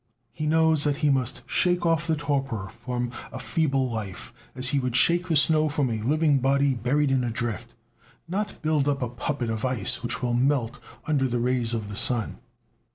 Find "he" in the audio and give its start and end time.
0.33-0.47, 1.05-1.11, 4.69-4.79